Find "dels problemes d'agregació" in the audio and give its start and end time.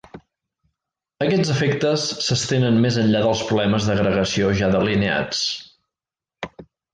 3.27-4.49